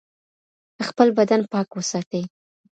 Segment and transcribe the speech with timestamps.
[0.87, 2.23] خپل بدن پاک وساتئ.